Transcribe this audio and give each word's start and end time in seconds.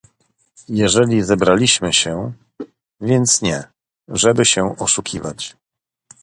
"Jeżeli 0.69 1.23
zebraliśmy 1.23 1.93
się, 1.93 2.33
więc 3.01 3.41
nie, 3.41 3.63
żeby 4.07 4.45
się 4.45 4.75
oszukiwać." 4.77 5.57